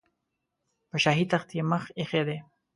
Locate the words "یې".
1.57-1.63